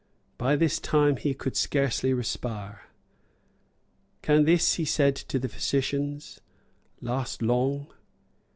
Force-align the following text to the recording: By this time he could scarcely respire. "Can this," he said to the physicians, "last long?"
By 0.39 0.55
this 0.55 0.79
time 0.79 1.15
he 1.17 1.35
could 1.35 1.55
scarcely 1.55 2.11
respire. 2.11 2.85
"Can 4.23 4.45
this," 4.45 4.73
he 4.73 4.83
said 4.83 5.15
to 5.15 5.37
the 5.37 5.47
physicians, 5.47 6.41
"last 7.01 7.43
long?" 7.43 7.85